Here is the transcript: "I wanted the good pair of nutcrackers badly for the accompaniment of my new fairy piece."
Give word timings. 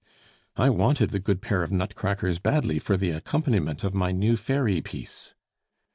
"I 0.55 0.71
wanted 0.71 1.11
the 1.11 1.19
good 1.19 1.43
pair 1.43 1.61
of 1.61 1.71
nutcrackers 1.71 2.39
badly 2.39 2.79
for 2.79 2.97
the 2.97 3.11
accompaniment 3.11 3.83
of 3.83 3.93
my 3.93 4.11
new 4.11 4.35
fairy 4.35 4.81
piece." 4.81 5.35